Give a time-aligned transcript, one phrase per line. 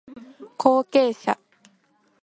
[0.57, 1.37] 後継者